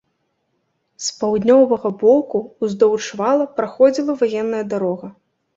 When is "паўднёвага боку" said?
1.19-2.41